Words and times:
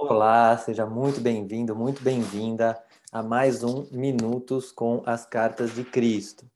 Olá, 0.00 0.56
seja 0.56 0.86
muito 0.86 1.20
bem-vindo, 1.20 1.74
muito 1.74 2.04
bem-vinda 2.04 2.80
a 3.10 3.20
mais 3.20 3.64
um 3.64 3.84
Minutos 3.90 4.70
com 4.70 5.02
as 5.04 5.26
Cartas 5.26 5.74
de 5.74 5.82
Cristo. 5.82 6.48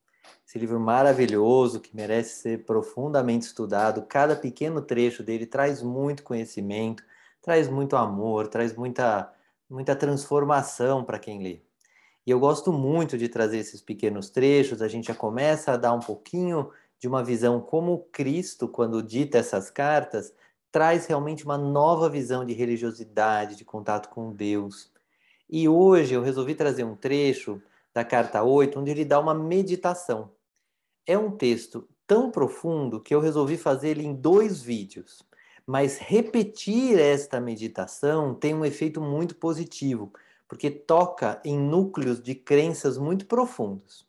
Esse 0.47 0.61
livro 0.61 0.79
maravilhoso 0.79 1.81
que 1.81 1.95
merece 1.95 2.41
ser 2.41 2.65
profundamente 2.65 3.45
estudado. 3.45 4.03
Cada 4.03 4.37
pequeno 4.37 4.81
trecho 4.81 5.25
dele 5.25 5.45
traz 5.45 5.83
muito 5.83 6.23
conhecimento, 6.23 7.03
traz 7.43 7.69
muito 7.69 7.97
amor, 7.97 8.47
traz 8.47 8.77
muita, 8.77 9.33
muita 9.69 9.97
transformação 9.97 11.03
para 11.03 11.19
quem 11.19 11.43
lê. 11.43 11.63
E 12.25 12.31
eu 12.31 12.39
gosto 12.39 12.73
muito 12.73 13.19
de 13.19 13.29
trazer 13.29 13.59
esses 13.59 13.81
pequenos 13.81 14.31
trechos, 14.31 14.81
a 14.81 14.87
gente 14.87 15.09
já 15.09 15.17
começa 15.17 15.73
a 15.73 15.77
dar 15.77 15.93
um 15.93 16.01
pouquinho 16.01 16.71
de 16.97 17.09
uma 17.09 17.25
visão 17.25 17.61
como 17.61 18.07
Cristo, 18.13 18.69
quando 18.69 19.03
dita 19.03 19.39
essas 19.39 19.69
cartas, 19.69 20.33
traz 20.73 21.07
realmente 21.07 21.45
uma 21.45 21.59
nova 21.59 22.09
visão 22.09 22.45
de 22.45 22.55
religiosidade, 22.55 23.57
de 23.57 23.65
contato 23.65 24.09
com 24.09 24.33
Deus. 24.33 24.91
E 25.49 25.69
hoje 25.69 26.15
eu 26.15 26.23
resolvi 26.23 26.55
trazer 26.55 26.83
um 26.83 26.97
trecho 26.97 27.63
da 27.93 28.03
carta 28.03 28.43
8, 28.43 28.81
onde 28.81 28.91
ele 28.91 29.05
dá 29.05 29.21
uma 29.21 29.35
meditação. 29.35 30.33
É 31.07 31.17
um 31.17 31.31
texto 31.31 31.87
tão 32.07 32.31
profundo 32.31 33.01
que 33.01 33.15
eu 33.15 33.21
resolvi 33.21 33.59
fazer 33.59 33.91
ele 33.91 34.07
em 34.07 34.15
dois 34.15 34.63
vídeos. 34.63 35.23
Mas 35.67 35.99
repetir 35.99 36.99
esta 36.99 37.39
meditação 37.39 38.35
tem 38.35 38.55
um 38.55 38.65
efeito 38.65 39.01
muito 39.01 39.37
positivo, 39.37 40.11
porque 40.49 40.71
toca 40.71 41.41
em 41.45 41.59
núcleos 41.59 42.21
de 42.21 42.35
crenças 42.35 42.97
muito 42.97 43.27
profundos. 43.27 44.07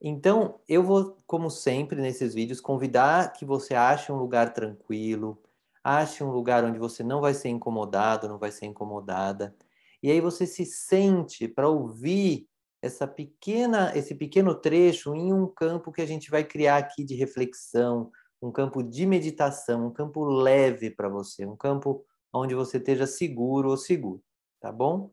Então, 0.00 0.60
eu 0.68 0.82
vou, 0.82 1.16
como 1.26 1.50
sempre 1.50 2.00
nesses 2.00 2.32
vídeos, 2.34 2.60
convidar 2.60 3.32
que 3.32 3.44
você 3.44 3.74
ache 3.74 4.12
um 4.12 4.16
lugar 4.16 4.52
tranquilo, 4.52 5.36
Ache 5.82 6.22
um 6.24 6.30
lugar 6.30 6.64
onde 6.64 6.78
você 6.78 7.02
não 7.02 7.20
vai 7.20 7.34
ser 7.34 7.48
incomodado, 7.48 8.28
não 8.28 8.38
vai 8.38 8.50
ser 8.50 8.66
incomodada. 8.66 9.54
E 10.02 10.10
aí 10.10 10.20
você 10.20 10.46
se 10.46 10.64
sente 10.64 11.48
para 11.48 11.68
ouvir 11.68 12.48
essa 12.80 13.06
pequena, 13.06 13.92
esse 13.96 14.14
pequeno 14.14 14.54
trecho 14.54 15.14
em 15.14 15.32
um 15.32 15.46
campo 15.46 15.90
que 15.90 16.00
a 16.00 16.06
gente 16.06 16.30
vai 16.30 16.44
criar 16.44 16.76
aqui 16.78 17.04
de 17.04 17.14
reflexão, 17.14 18.10
um 18.40 18.52
campo 18.52 18.82
de 18.82 19.04
meditação, 19.04 19.88
um 19.88 19.92
campo 19.92 20.24
leve 20.24 20.90
para 20.90 21.08
você, 21.08 21.44
um 21.44 21.56
campo 21.56 22.04
onde 22.32 22.54
você 22.54 22.76
esteja 22.78 23.06
seguro 23.06 23.70
ou 23.70 23.76
seguro, 23.76 24.22
tá 24.60 24.70
bom? 24.70 25.10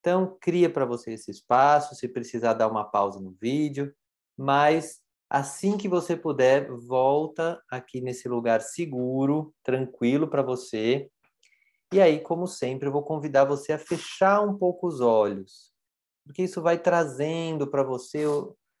Então, 0.00 0.36
cria 0.40 0.70
para 0.70 0.84
você 0.84 1.12
esse 1.12 1.30
espaço, 1.30 1.94
se 1.94 2.08
precisar 2.08 2.54
dar 2.54 2.68
uma 2.68 2.84
pausa 2.84 3.20
no 3.20 3.32
vídeo, 3.32 3.94
mas 4.36 5.01
Assim 5.34 5.78
que 5.78 5.88
você 5.88 6.14
puder, 6.14 6.70
volta 6.70 7.58
aqui 7.70 8.02
nesse 8.02 8.28
lugar 8.28 8.60
seguro, 8.60 9.54
tranquilo 9.62 10.28
para 10.28 10.42
você. 10.42 11.10
E 11.90 12.02
aí, 12.02 12.20
como 12.20 12.46
sempre, 12.46 12.86
eu 12.86 12.92
vou 12.92 13.02
convidar 13.02 13.46
você 13.46 13.72
a 13.72 13.78
fechar 13.78 14.42
um 14.42 14.58
pouco 14.58 14.86
os 14.86 15.00
olhos, 15.00 15.72
porque 16.26 16.42
isso 16.42 16.60
vai 16.60 16.78
trazendo 16.78 17.66
para 17.66 17.82
você 17.82 18.26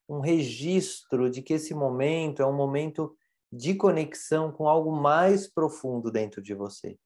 um 0.06 0.20
registro 0.20 1.30
de 1.30 1.40
que 1.40 1.54
esse 1.54 1.72
momento 1.72 2.42
é 2.42 2.46
um 2.46 2.54
momento 2.54 3.16
de 3.50 3.74
conexão 3.74 4.52
com 4.52 4.68
algo 4.68 4.92
mais 4.92 5.48
profundo 5.48 6.10
dentro 6.10 6.42
de 6.42 6.52
você. 6.52 6.98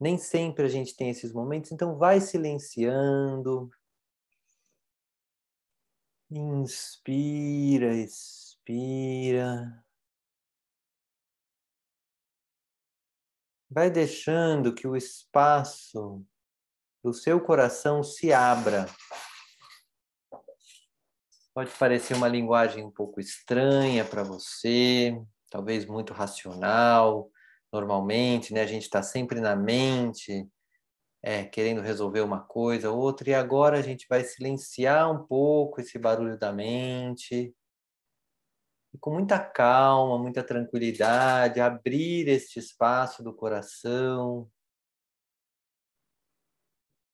Nem 0.00 0.16
sempre 0.16 0.64
a 0.64 0.68
gente 0.68 0.96
tem 0.96 1.10
esses 1.10 1.30
momentos, 1.30 1.72
então 1.72 1.98
vai 1.98 2.22
silenciando. 2.22 3.68
Inspira, 6.30 7.94
expira 7.94 8.47
Respira. 8.68 9.82
Vai 13.70 13.90
deixando 13.90 14.74
que 14.74 14.86
o 14.86 14.94
espaço 14.94 16.22
do 17.02 17.14
seu 17.14 17.40
coração 17.40 18.02
se 18.02 18.32
abra. 18.32 18.86
Pode 21.54 21.70
parecer 21.78 22.14
uma 22.14 22.28
linguagem 22.28 22.84
um 22.84 22.90
pouco 22.90 23.20
estranha 23.20 24.04
para 24.04 24.22
você, 24.22 25.18
talvez 25.50 25.86
muito 25.86 26.12
racional. 26.12 27.30
Normalmente, 27.72 28.52
né, 28.52 28.62
a 28.62 28.66
gente 28.66 28.82
está 28.82 29.02
sempre 29.02 29.40
na 29.40 29.56
mente, 29.56 30.46
é, 31.22 31.44
querendo 31.44 31.80
resolver 31.80 32.20
uma 32.20 32.40
coisa, 32.40 32.90
outra, 32.90 33.30
e 33.30 33.34
agora 33.34 33.78
a 33.78 33.82
gente 33.82 34.06
vai 34.08 34.24
silenciar 34.24 35.10
um 35.10 35.26
pouco 35.26 35.80
esse 35.80 35.98
barulho 35.98 36.38
da 36.38 36.52
mente 36.52 37.54
com 39.00 39.12
muita 39.12 39.38
calma, 39.38 40.18
muita 40.18 40.42
tranquilidade, 40.42 41.60
abrir 41.60 42.28
este 42.28 42.58
espaço 42.58 43.22
do 43.22 43.34
coração, 43.34 44.50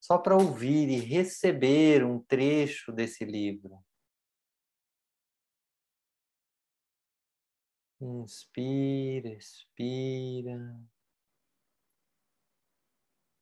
só 0.01 0.19
para 0.19 0.37
ouvir 0.37 0.89
e 0.91 0.99
receber 1.01 2.05
um 2.05 2.19
trecho 2.21 2.93
desse 2.93 3.25
livro. 3.25 3.79
Inspira, 8.01 9.31
expira. 9.31 10.79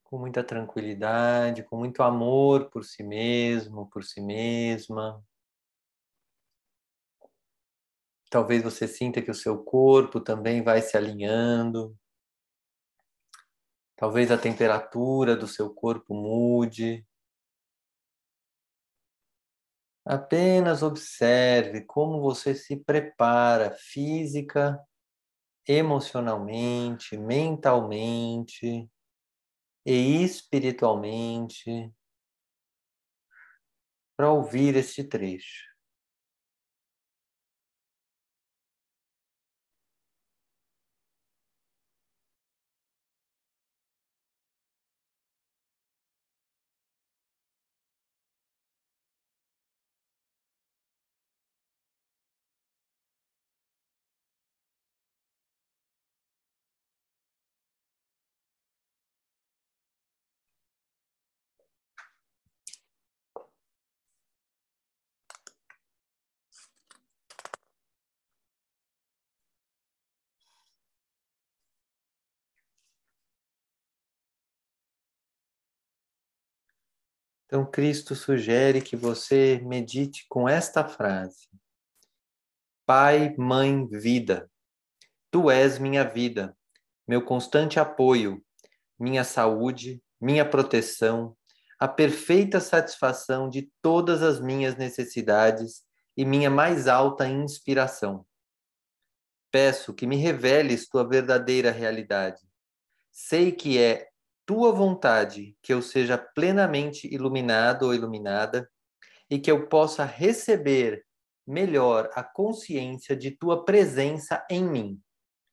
Com 0.04 0.18
muita 0.18 0.44
tranquilidade, 0.44 1.64
com 1.64 1.76
muito 1.76 2.02
amor 2.02 2.70
por 2.70 2.84
si 2.84 3.02
mesmo, 3.02 3.88
por 3.88 4.04
si 4.04 4.20
mesma. 4.20 5.24
Talvez 8.32 8.62
você 8.62 8.88
sinta 8.88 9.20
que 9.20 9.30
o 9.30 9.34
seu 9.34 9.62
corpo 9.62 10.18
também 10.18 10.62
vai 10.62 10.80
se 10.80 10.96
alinhando. 10.96 11.94
Talvez 13.94 14.30
a 14.30 14.38
temperatura 14.38 15.36
do 15.36 15.46
seu 15.46 15.68
corpo 15.68 16.14
mude. 16.14 17.06
Apenas 20.02 20.82
observe 20.82 21.84
como 21.84 22.22
você 22.22 22.54
se 22.54 22.74
prepara 22.74 23.72
física, 23.72 24.82
emocionalmente, 25.68 27.18
mentalmente 27.18 28.90
e 29.84 30.24
espiritualmente 30.24 31.92
para 34.16 34.32
ouvir 34.32 34.74
este 34.74 35.04
trecho. 35.04 35.71
Então, 77.52 77.66
Cristo 77.66 78.14
sugere 78.14 78.80
que 78.80 78.96
você 78.96 79.60
medite 79.62 80.24
com 80.26 80.48
esta 80.48 80.88
frase: 80.88 81.50
Pai, 82.86 83.34
Mãe, 83.36 83.86
Vida, 83.88 84.50
Tu 85.30 85.50
és 85.50 85.78
minha 85.78 86.02
vida, 86.02 86.56
meu 87.06 87.22
constante 87.22 87.78
apoio, 87.78 88.42
minha 88.98 89.22
saúde, 89.22 90.02
minha 90.18 90.48
proteção, 90.48 91.36
a 91.78 91.86
perfeita 91.86 92.58
satisfação 92.58 93.50
de 93.50 93.70
todas 93.82 94.22
as 94.22 94.40
minhas 94.40 94.74
necessidades 94.76 95.82
e 96.16 96.24
minha 96.24 96.48
mais 96.48 96.88
alta 96.88 97.28
inspiração. 97.28 98.24
Peço 99.50 99.92
que 99.92 100.06
me 100.06 100.16
reveles 100.16 100.88
tua 100.88 101.06
verdadeira 101.06 101.70
realidade. 101.70 102.40
Sei 103.10 103.52
que 103.52 103.78
é 103.78 104.08
tua 104.46 104.72
vontade 104.72 105.56
que 105.62 105.72
eu 105.72 105.80
seja 105.80 106.18
plenamente 106.18 107.12
iluminado 107.12 107.84
ou 107.84 107.94
iluminada 107.94 108.70
e 109.30 109.38
que 109.38 109.50
eu 109.50 109.68
possa 109.68 110.04
receber 110.04 111.04
melhor 111.46 112.10
a 112.14 112.22
consciência 112.22 113.16
de 113.16 113.30
tua 113.30 113.64
presença 113.64 114.44
em 114.50 114.64
mim 114.64 115.00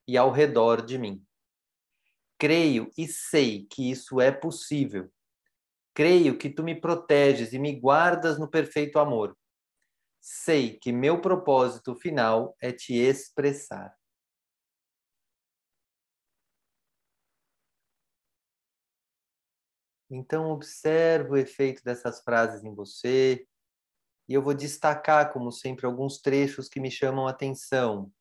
e 0.08 0.18
ao 0.18 0.32
redor 0.32 0.86
de 0.86 0.98
mim. 0.98 1.24
Creio 2.38 2.92
e 2.98 3.08
sei 3.08 3.66
que 3.66 3.92
isso 3.92 4.22
é 4.22 4.32
possível. 4.32 5.12
Creio 5.94 6.38
que 6.38 6.50
tu 6.50 6.64
me 6.64 6.80
proteges 6.80 7.52
e 7.54 7.60
me 7.60 7.78
guardas 7.78 8.40
no 8.40 8.50
perfeito 8.50 9.00
amor. 9.00 9.38
Sei 10.22 10.78
que 10.78 10.92
meu 10.92 11.22
propósito 11.22 11.96
final 11.96 12.56
é 12.62 12.72
te 12.72 12.94
expressar. 12.94 13.99
Então, 20.10 20.52
observe 20.52 21.32
o 21.32 21.38
efeito 21.38 21.84
dessas 21.84 22.22
frases 22.22 22.64
em 22.64 22.74
você. 22.74 23.46
E 24.28 24.34
eu 24.34 24.42
vou 24.42 24.54
destacar, 24.54 25.32
como 25.32 25.52
sempre, 25.52 25.86
alguns 25.86 26.20
trechos 26.20 26.68
que 26.68 26.80
me 26.80 26.90
chamam 26.90 27.28
a 27.28 27.32
atenção. 27.32 28.12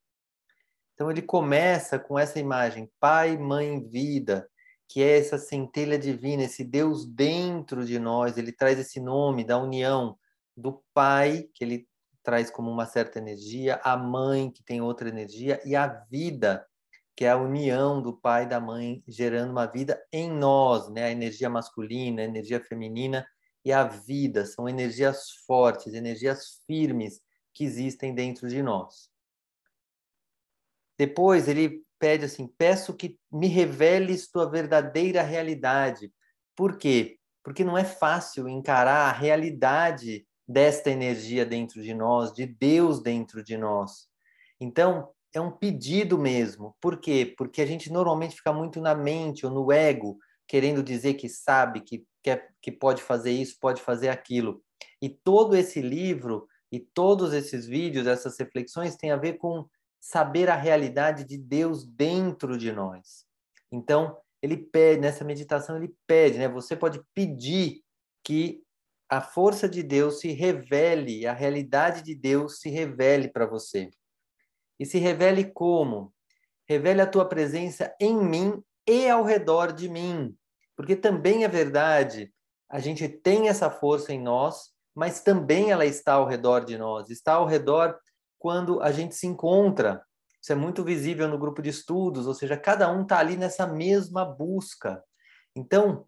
Então, 0.95 1.11
ele 1.11 1.23
começa 1.23 1.99
com 1.99 2.19
essa 2.19 2.39
imagem: 2.39 2.91
Pai, 3.01 3.39
Mãe, 3.39 3.83
Vida, 3.89 4.49
que 4.89 5.03
é 5.03 5.19
essa 5.19 5.39
centelha 5.39 5.99
divina, 5.99 6.45
esse 6.45 6.65
Deus 6.65 7.07
dentro 7.07 7.85
de 7.85 7.99
nós. 7.99 8.37
Ele 8.37 8.53
traz 8.53 8.79
esse 8.79 9.01
nome 9.01 9.45
da 9.45 9.59
união 9.59 10.19
do 10.57 10.83
Pai, 10.93 11.49
que 11.55 11.63
ele 11.63 11.89
traz 12.23 12.51
como 12.51 12.71
uma 12.71 12.85
certa 12.85 13.19
energia, 13.19 13.81
a 13.83 13.97
Mãe, 13.97 14.51
que 14.51 14.63
tem 14.63 14.83
outra 14.83 15.09
energia, 15.09 15.61
e 15.65 15.75
a 15.77 15.87
vida, 16.11 16.67
que 17.19 17.25
é 17.25 17.31
a 17.31 17.37
união 17.37 18.01
do 18.01 18.17
pai 18.17 18.45
e 18.45 18.49
da 18.49 18.61
mãe 18.61 19.03
gerando 19.05 19.51
uma 19.51 19.67
vida 19.67 20.01
em 20.13 20.31
nós, 20.31 20.89
né? 20.89 21.03
A 21.03 21.11
energia 21.11 21.51
masculina, 21.51 22.23
a 22.23 22.25
energia 22.25 22.61
feminina 22.61 23.27
e 23.65 23.73
a 23.73 23.83
vida 23.83 24.47
são 24.47 24.69
energias 24.69 25.33
fortes, 25.45 25.95
energias 25.95 26.63
firmes 26.65 27.21
que 27.53 27.65
existem 27.65 28.15
dentro 28.15 28.49
de 28.49 28.63
nós. 28.63 29.11
Depois 30.97 31.49
ele 31.49 31.83
pede 31.99 32.25
assim: 32.25 32.47
"Peço 32.47 32.95
que 32.95 33.19
me 33.33 33.49
reveles 33.49 34.31
tua 34.31 34.49
verdadeira 34.49 35.21
realidade". 35.21 36.15
Por 36.55 36.79
quê? 36.79 37.19
Porque 37.43 37.65
não 37.65 37.77
é 37.77 37.85
fácil 37.85 38.49
encarar 38.49 39.09
a 39.09 39.13
realidade 39.13 40.25
desta 40.47 40.89
energia 40.89 41.45
dentro 41.45 41.83
de 41.83 41.93
nós, 41.95 42.33
de 42.33 42.47
Deus 42.47 43.03
dentro 43.03 43.43
de 43.43 43.57
nós. 43.57 44.07
Então, 44.61 45.13
é 45.35 45.41
um 45.41 45.51
pedido 45.51 46.19
mesmo. 46.19 46.75
Por 46.81 46.99
quê? 46.99 47.35
Porque 47.37 47.61
a 47.61 47.67
gente 47.67 47.93
normalmente 47.93 48.37
fica 48.37 48.53
muito 48.53 48.81
na 48.81 48.95
mente 48.95 49.45
ou 49.45 49.53
no 49.53 49.71
ego, 49.71 50.19
querendo 50.47 50.83
dizer 50.83 51.15
que 51.15 51.29
sabe, 51.29 51.81
que, 51.81 52.07
que 52.61 52.73
pode 52.73 53.03
fazer 53.03 53.31
isso, 53.31 53.59
pode 53.61 53.83
fazer 53.83 54.09
aquilo. 54.09 54.63
E 55.01 55.09
todo 55.09 55.57
esse 55.57 55.81
livro 55.81 56.49
e 56.71 56.81
todos 56.81 57.33
esses 57.33 57.67
vídeos, 57.67 58.07
essas 58.07 58.39
reflexões, 58.39 58.97
têm 58.97 59.11
a 59.11 59.17
ver 59.17 59.35
com 59.35 59.67
saber 60.01 60.49
a 60.49 60.57
realidade 60.57 61.25
de 61.25 61.37
Deus 61.37 61.85
dentro 61.85 62.57
de 62.57 62.73
nós. 62.73 63.25
Então, 63.71 64.17
ele 64.41 64.57
pede, 64.57 65.01
nessa 65.01 65.25
meditação, 65.25 65.77
ele 65.77 65.95
pede, 66.07 66.39
né? 66.39 66.49
Você 66.49 66.77
pode 66.77 67.03
pedir 67.15 67.83
que 68.23 68.63
a 69.09 69.21
força 69.21 69.69
de 69.69 69.83
Deus 69.83 70.21
se 70.21 70.33
revele, 70.33 71.27
a 71.27 71.33
realidade 71.33 72.03
de 72.03 72.15
Deus 72.15 72.61
se 72.61 72.69
revele 72.69 73.29
para 73.29 73.47
você 73.47 73.91
e 74.79 74.87
se 74.87 74.99
revele 74.99 75.45
como? 75.45 76.13
Revele 76.69 77.01
a 77.01 77.07
tua 77.07 77.25
presença 77.25 77.95
em 78.01 78.17
mim 78.17 78.63
e 78.87 79.09
ao 79.09 79.25
redor 79.25 79.73
de 79.73 79.89
mim. 79.89 80.37
Porque 80.77 80.95
também 80.95 81.45
é 81.45 81.49
verdade, 81.49 82.33
a 82.71 82.79
gente 82.79 83.09
tem 83.09 83.49
essa 83.49 83.71
força 83.71 84.13
em 84.13 84.21
nós, 84.21 84.71
mas 84.95 85.21
também 85.23 85.71
ela 85.71 85.87
está 85.87 86.15
ao 86.15 86.27
redor 86.27 86.65
de 86.65 86.77
nós. 86.77 87.09
Está 87.09 87.35
ao 87.35 87.47
redor 87.47 87.99
quando 88.39 88.81
a 88.83 88.93
gente 88.93 89.15
se 89.15 89.27
encontra. 89.27 90.05
Isso 90.41 90.53
é 90.53 90.55
muito 90.55 90.85
visível 90.85 91.27
no 91.29 91.39
grupo 91.39 91.61
de 91.61 91.71
estudos, 91.71 92.27
ou 92.27 92.35
seja, 92.35 92.57
cada 92.57 92.91
um 92.91 93.03
está 93.03 93.19
ali 93.19 93.37
nessa 93.37 93.67
mesma 93.67 94.25
busca. 94.25 95.03
Então, 95.55 96.07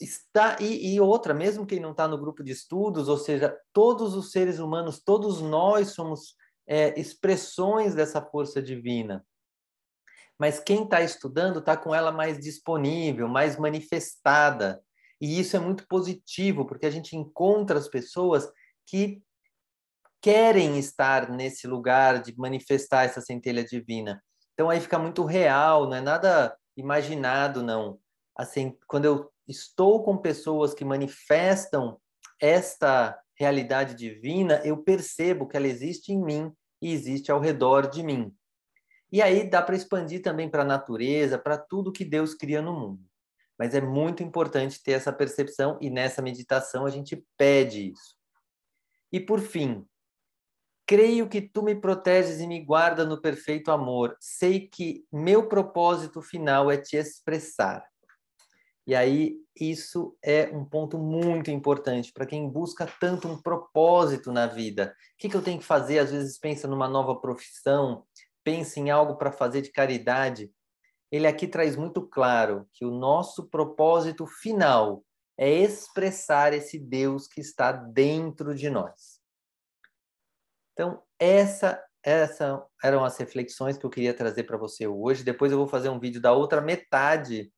está 0.00 0.56
e, 0.60 0.94
e, 0.94 1.00
outra, 1.00 1.32
mesmo 1.32 1.66
quem 1.66 1.78
não 1.78 1.92
está 1.92 2.08
no 2.08 2.18
grupo 2.18 2.42
de 2.42 2.52
estudos, 2.52 3.08
ou 3.08 3.16
seja, 3.16 3.56
todos 3.72 4.14
os 4.14 4.32
seres 4.32 4.58
humanos, 4.58 5.02
todos 5.02 5.40
nós 5.40 5.90
somos 5.90 6.34
é, 6.72 6.98
expressões 6.98 7.94
dessa 7.94 8.22
força 8.22 8.62
divina. 8.62 9.22
Mas 10.38 10.58
quem 10.58 10.84
está 10.84 11.02
estudando 11.02 11.58
está 11.58 11.76
com 11.76 11.94
ela 11.94 12.10
mais 12.10 12.38
disponível, 12.38 13.28
mais 13.28 13.58
manifestada. 13.58 14.82
E 15.20 15.38
isso 15.38 15.54
é 15.54 15.60
muito 15.60 15.86
positivo, 15.86 16.64
porque 16.64 16.86
a 16.86 16.90
gente 16.90 17.14
encontra 17.14 17.78
as 17.78 17.88
pessoas 17.88 18.50
que 18.86 19.22
querem 20.22 20.78
estar 20.78 21.28
nesse 21.28 21.66
lugar 21.66 22.22
de 22.22 22.34
manifestar 22.38 23.04
essa 23.04 23.20
centelha 23.20 23.62
divina. 23.62 24.24
Então 24.54 24.70
aí 24.70 24.80
fica 24.80 24.98
muito 24.98 25.26
real, 25.26 25.86
não 25.86 25.96
é 25.98 26.00
nada 26.00 26.56
imaginado, 26.74 27.62
não. 27.62 28.00
Assim, 28.34 28.78
quando 28.86 29.04
eu 29.04 29.30
estou 29.46 30.02
com 30.02 30.16
pessoas 30.16 30.72
que 30.72 30.86
manifestam 30.86 32.00
esta 32.40 33.20
realidade 33.34 33.94
divina, 33.94 34.62
eu 34.64 34.82
percebo 34.82 35.46
que 35.46 35.54
ela 35.54 35.66
existe 35.66 36.14
em 36.14 36.24
mim 36.24 36.50
e 36.82 36.92
existe 36.92 37.30
ao 37.30 37.40
redor 37.40 37.88
de 37.88 38.02
mim. 38.02 38.34
E 39.10 39.22
aí 39.22 39.48
dá 39.48 39.62
para 39.62 39.76
expandir 39.76 40.20
também 40.20 40.50
para 40.50 40.62
a 40.62 40.66
natureza, 40.66 41.38
para 41.38 41.56
tudo 41.56 41.92
que 41.92 42.04
Deus 42.04 42.34
cria 42.34 42.60
no 42.60 42.72
mundo. 42.72 43.00
Mas 43.58 43.74
é 43.74 43.80
muito 43.80 44.22
importante 44.22 44.82
ter 44.82 44.92
essa 44.92 45.12
percepção 45.12 45.78
e 45.80 45.88
nessa 45.88 46.20
meditação 46.20 46.84
a 46.84 46.90
gente 46.90 47.24
pede 47.36 47.92
isso. 47.92 48.16
E 49.12 49.20
por 49.20 49.38
fim, 49.38 49.86
creio 50.86 51.28
que 51.28 51.40
tu 51.40 51.62
me 51.62 51.74
proteges 51.74 52.40
e 52.40 52.46
me 52.46 52.64
guarda 52.64 53.04
no 53.04 53.20
perfeito 53.20 53.70
amor. 53.70 54.16
Sei 54.18 54.66
que 54.66 55.06
meu 55.12 55.46
propósito 55.46 56.20
final 56.20 56.70
é 56.70 56.76
te 56.76 56.96
expressar. 56.96 57.86
E 58.86 58.94
aí, 58.94 59.36
isso 59.58 60.16
é 60.22 60.50
um 60.52 60.64
ponto 60.64 60.98
muito 60.98 61.50
importante 61.50 62.12
para 62.12 62.26
quem 62.26 62.48
busca 62.48 62.86
tanto 63.00 63.28
um 63.28 63.40
propósito 63.40 64.32
na 64.32 64.46
vida. 64.46 64.94
O 65.14 65.18
que, 65.18 65.28
que 65.28 65.36
eu 65.36 65.42
tenho 65.42 65.58
que 65.58 65.64
fazer? 65.64 66.00
Às 66.00 66.10
vezes 66.10 66.38
pensa 66.38 66.66
numa 66.66 66.88
nova 66.88 67.20
profissão, 67.20 68.04
pensa 68.42 68.80
em 68.80 68.90
algo 68.90 69.16
para 69.16 69.30
fazer 69.30 69.62
de 69.62 69.70
caridade. 69.70 70.50
Ele 71.12 71.28
aqui 71.28 71.46
traz 71.46 71.76
muito 71.76 72.02
claro 72.08 72.66
que 72.72 72.84
o 72.84 72.90
nosso 72.90 73.48
propósito 73.48 74.26
final 74.26 75.04
é 75.38 75.48
expressar 75.48 76.52
esse 76.52 76.78
Deus 76.78 77.28
que 77.28 77.40
está 77.40 77.70
dentro 77.70 78.54
de 78.54 78.68
nós. 78.68 79.20
Então, 80.72 81.02
essa, 81.18 81.82
essa 82.02 82.64
eram 82.82 83.04
as 83.04 83.16
reflexões 83.16 83.76
que 83.76 83.86
eu 83.86 83.90
queria 83.90 84.14
trazer 84.14 84.42
para 84.44 84.56
você 84.56 84.86
hoje. 84.86 85.22
Depois 85.22 85.52
eu 85.52 85.58
vou 85.58 85.68
fazer 85.68 85.88
um 85.88 86.00
vídeo 86.00 86.20
da 86.20 86.32
outra 86.32 86.60
metade 86.60 87.52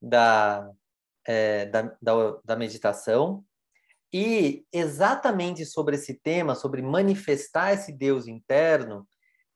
da, 0.00 0.70
é, 1.26 1.66
da, 1.66 1.82
da, 2.00 2.38
da 2.44 2.56
meditação. 2.56 3.44
E 4.12 4.64
exatamente 4.72 5.66
sobre 5.66 5.96
esse 5.96 6.14
tema, 6.14 6.54
sobre 6.54 6.80
manifestar 6.80 7.72
esse 7.72 7.92
Deus 7.92 8.26
interno, 8.26 9.06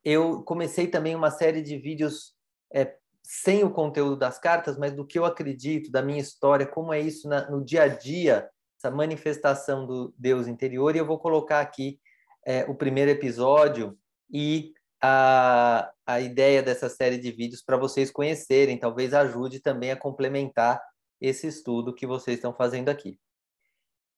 eu 0.05 0.43
comecei 0.43 0.87
também 0.87 1.15
uma 1.15 1.31
série 1.31 1.63
de 1.63 1.79
vídeos 1.79 2.35
é, 2.73 2.97
sem 3.23 3.63
o 3.63 3.71
conteúdo 3.71 4.17
das 4.17 4.39
cartas, 4.39 4.77
mas 4.77 4.93
do 4.93 5.07
que 5.07 5.19
eu 5.19 5.25
acredito, 5.25 5.91
da 5.91 6.03
minha 6.03 6.21
história, 6.21 6.67
como 6.67 6.93
é 6.93 7.01
isso 7.01 7.29
na, 7.29 7.49
no 7.51 7.65
dia 7.65 7.85
a 7.85 7.89
dia, 7.89 8.49
essa 8.79 8.91
manifestação 8.91 9.87
do 9.87 10.13
Deus 10.19 10.47
interior. 10.47 10.95
E 10.95 10.99
eu 10.99 11.07
vou 11.07 11.19
colocar 11.19 11.61
aqui 11.61 12.01
é, 12.47 12.65
o 12.65 12.75
primeiro 12.75 13.11
episódio 13.11 13.97
e 14.33 14.73
a, 15.03 15.91
a 16.07 16.21
ideia 16.21 16.63
dessa 16.63 16.89
série 16.89 17.19
de 17.19 17.31
vídeos 17.31 17.63
para 17.63 17.77
vocês 17.77 18.11
conhecerem, 18.11 18.79
talvez 18.79 19.15
ajude 19.15 19.61
também 19.61 19.91
a 19.91 19.97
complementar 19.97 20.83
esse 21.21 21.47
estudo 21.47 21.95
que 21.95 22.07
vocês 22.07 22.37
estão 22.37 22.55
fazendo 22.55 22.89
aqui. 22.89 23.19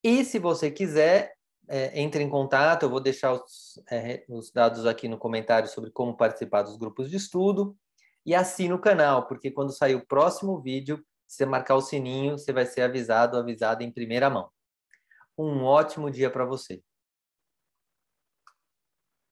E 0.03 0.25
se 0.25 0.39
você 0.39 0.69
quiser, 0.69 1.33
é, 1.67 1.99
entre 1.99 2.23
em 2.23 2.29
contato, 2.29 2.83
eu 2.83 2.89
vou 2.89 2.99
deixar 2.99 3.33
os, 3.33 3.81
é, 3.89 4.25
os 4.27 4.51
dados 4.51 4.85
aqui 4.85 5.07
no 5.07 5.17
comentário 5.17 5.69
sobre 5.69 5.91
como 5.91 6.17
participar 6.17 6.63
dos 6.63 6.77
grupos 6.77 7.09
de 7.09 7.17
estudo 7.17 7.77
e 8.25 8.35
assine 8.35 8.73
o 8.73 8.79
canal, 8.79 9.27
porque 9.27 9.51
quando 9.51 9.75
sair 9.75 9.95
o 9.95 10.05
próximo 10.05 10.61
vídeo, 10.61 10.97
se 11.27 11.37
você 11.37 11.45
marcar 11.45 11.75
o 11.75 11.81
sininho, 11.81 12.37
você 12.37 12.51
vai 12.51 12.65
ser 12.65 12.81
avisado, 12.81 13.37
avisado 13.37 13.83
em 13.83 13.91
primeira 13.91 14.29
mão. 14.29 14.49
Um 15.37 15.63
ótimo 15.63 16.11
dia 16.11 16.29
para 16.29 16.45
você. 16.45 16.81